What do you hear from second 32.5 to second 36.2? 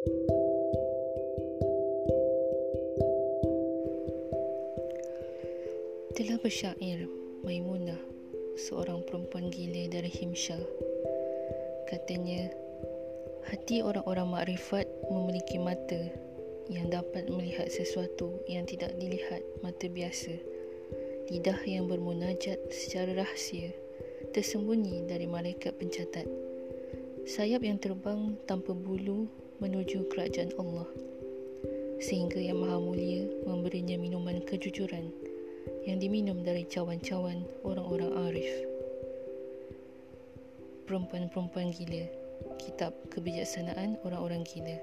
maha mulia memberinya minuman kejujuran yang